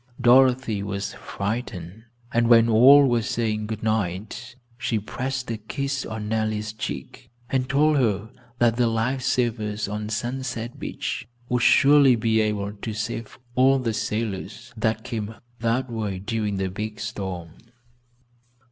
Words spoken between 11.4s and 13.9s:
would surely be able to save all